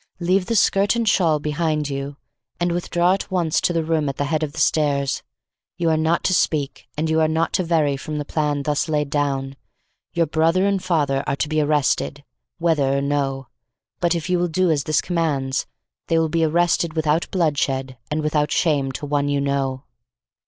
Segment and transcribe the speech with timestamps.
[0.19, 2.17] Leave the skirt and shawl behind you,
[2.59, 5.21] and withdraw at once to the room at the head of the stairs.
[5.77, 8.89] You are not to speak, and you are not to vary from the plan thus
[8.89, 9.57] laid down.
[10.13, 12.23] Your brother and father are to be arrested,
[12.57, 13.49] whether or no;
[13.99, 15.67] but if you will do as this commands,
[16.07, 19.83] they will be arrested without bloodshed and without shame to one you know.